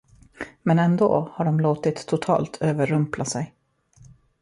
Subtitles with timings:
[0.63, 3.53] Men ändå har de låtit totalt överrumpla sig.